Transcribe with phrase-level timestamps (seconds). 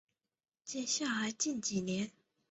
[0.63, 2.09] 接下来近几年